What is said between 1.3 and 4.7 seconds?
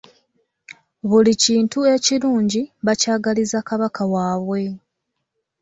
kintu ekirungi bakyagaliza Kabaka waabwe.